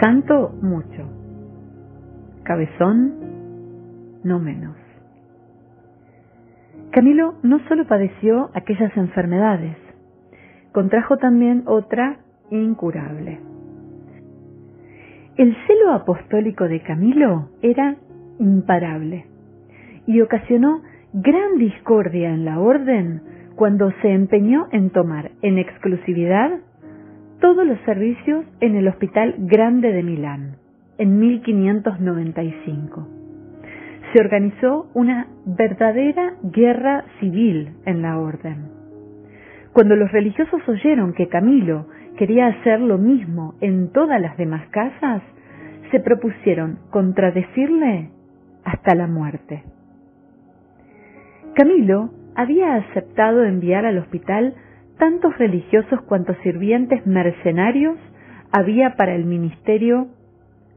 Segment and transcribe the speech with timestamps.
[0.00, 1.08] Santo mucho,
[2.44, 3.14] cabezón
[4.22, 4.76] no menos.
[6.92, 9.76] Camilo no solo padeció aquellas enfermedades,
[10.70, 12.18] contrajo también otra
[12.50, 13.40] incurable.
[15.36, 17.96] El celo apostólico de Camilo era
[18.38, 19.26] imparable
[20.06, 23.22] y ocasionó gran discordia en la orden
[23.56, 26.60] cuando se empeñó en tomar en exclusividad
[27.40, 30.56] todos los servicios en el Hospital Grande de Milán,
[30.98, 33.08] en 1595.
[34.12, 38.70] Se organizó una verdadera guerra civil en la orden.
[39.72, 45.22] Cuando los religiosos oyeron que Camilo quería hacer lo mismo en todas las demás casas,
[45.92, 48.10] se propusieron contradecirle
[48.64, 49.62] hasta la muerte.
[51.54, 54.54] Camilo había aceptado enviar al hospital
[54.98, 57.96] tantos religiosos cuantos sirvientes mercenarios
[58.52, 60.08] había para el ministerio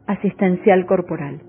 [0.08, 1.42] asistencial corporal.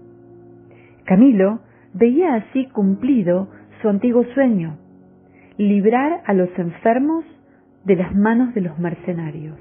[1.05, 1.61] Camilo
[1.95, 3.49] veía así cumplido
[3.81, 4.79] su antiguo sueño,
[5.59, 7.25] librar a los enfermos
[7.85, 9.59] de las manos de los mercenarios.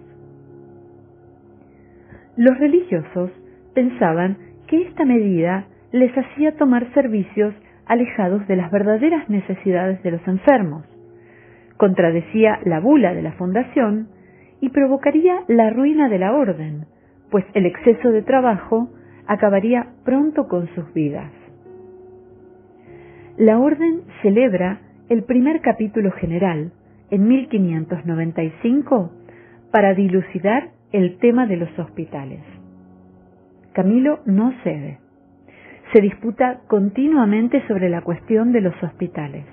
[2.38, 3.31] Los religiosos
[3.73, 4.38] pensaban
[4.68, 7.53] que esta medida les hacía tomar servicios
[7.86, 10.86] alejados de las verdaderas necesidades de los enfermos
[11.82, 14.10] contradecía la bula de la fundación
[14.60, 16.86] y provocaría la ruina de la orden,
[17.32, 18.92] pues el exceso de trabajo
[19.26, 21.32] acabaría pronto con sus vidas.
[23.36, 26.72] La orden celebra el primer capítulo general
[27.09, 29.12] en 1595
[29.72, 32.42] para dilucidar el tema de los hospitales.
[33.74, 35.00] Camilo no cede.
[35.94, 39.46] Se disputa continuamente sobre la cuestión de los hospitales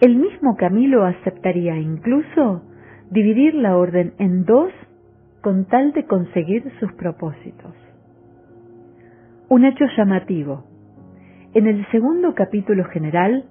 [0.00, 2.62] el mismo Camilo aceptaría incluso
[3.10, 4.72] dividir la orden en dos
[5.42, 7.74] con tal de conseguir sus propósitos.
[9.48, 10.64] Un hecho llamativo.
[11.52, 13.44] En el segundo capítulo general,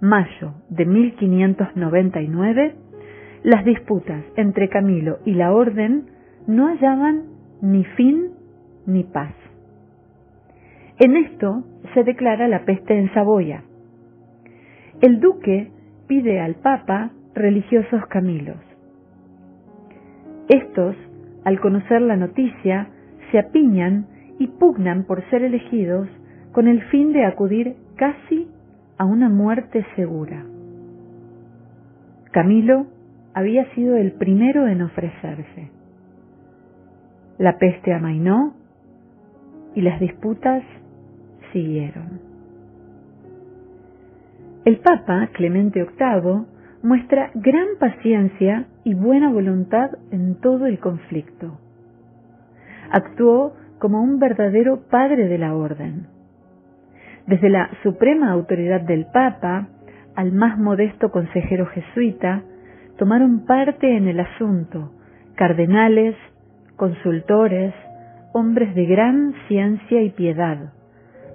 [0.00, 2.74] mayo de 1599,
[3.42, 6.06] las disputas entre Camilo y la orden
[6.46, 7.24] no hallaban
[7.60, 8.30] ni fin
[8.86, 9.34] ni paz.
[10.98, 13.64] En esto se declara la peste en Saboya.
[15.00, 15.70] El duque
[16.06, 18.58] pide al Papa religiosos Camilos.
[20.48, 20.96] Estos,
[21.44, 22.88] al conocer la noticia,
[23.30, 24.06] se apiñan
[24.38, 26.08] y pugnan por ser elegidos
[26.52, 28.48] con el fin de acudir casi
[28.98, 30.44] a una muerte segura.
[32.30, 32.86] Camilo
[33.34, 35.70] había sido el primero en ofrecerse.
[37.38, 38.54] La peste amainó
[39.74, 40.62] y las disputas
[41.52, 42.21] siguieron.
[44.64, 46.44] El Papa Clemente VIII
[46.84, 51.58] muestra gran paciencia y buena voluntad en todo el conflicto.
[52.92, 56.06] Actuó como un verdadero padre de la orden.
[57.26, 59.66] Desde la suprema autoridad del Papa
[60.14, 62.42] al más modesto consejero jesuita,
[62.98, 64.92] tomaron parte en el asunto
[65.34, 66.14] cardenales,
[66.76, 67.74] consultores,
[68.32, 70.72] hombres de gran ciencia y piedad,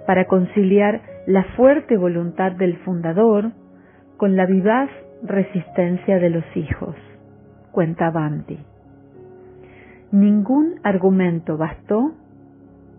[0.06, 3.52] para conciliar la fuerte voluntad del fundador
[4.16, 4.88] con la vivaz
[5.22, 6.96] resistencia de los hijos,
[7.70, 8.58] cuenta Banti.
[10.10, 12.14] Ningún argumento bastó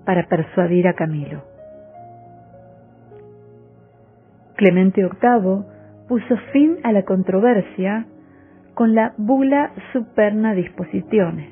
[0.06, 1.41] para persuadir a Camilo.
[4.57, 5.63] Clemente VIII
[6.07, 8.06] puso fin a la controversia
[8.75, 11.51] con la Bula Superna Disposiciones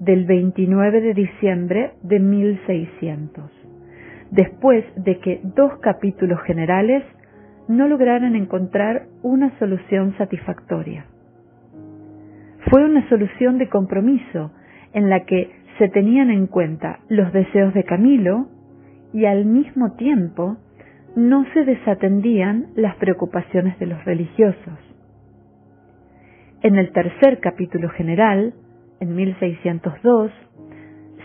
[0.00, 3.59] del 29 de diciembre de 1600
[4.30, 7.04] después de que dos capítulos generales
[7.68, 11.06] no lograran encontrar una solución satisfactoria.
[12.68, 14.52] Fue una solución de compromiso
[14.92, 18.48] en la que se tenían en cuenta los deseos de Camilo
[19.12, 20.56] y al mismo tiempo
[21.16, 24.78] no se desatendían las preocupaciones de los religiosos.
[26.62, 28.52] En el tercer capítulo general,
[29.00, 30.30] en 1602,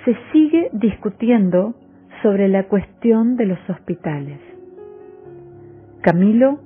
[0.05, 1.75] se sigue discutiendo
[2.25, 4.39] sobre la cuestión de los hospitales.
[6.01, 6.59] Camilo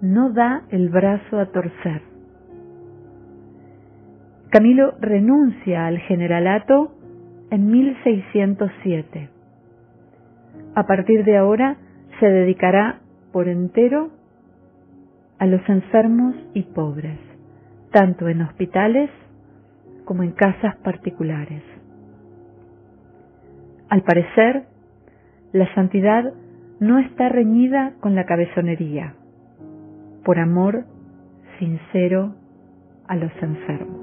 [0.00, 2.02] no da el brazo a torcer.
[4.50, 6.92] Camilo renuncia al generalato
[7.50, 9.28] en 1607.
[10.76, 11.78] A partir de ahora
[12.20, 13.00] se dedicará
[13.32, 14.10] por entero
[15.40, 17.18] a los enfermos y pobres,
[17.90, 19.10] tanto en hospitales
[20.04, 21.64] como en casas particulares.
[23.88, 24.66] Al parecer,
[25.52, 26.32] la santidad
[26.80, 29.14] no está reñida con la cabezonería,
[30.24, 30.84] por amor
[31.58, 32.34] sincero
[33.06, 34.01] a los enfermos.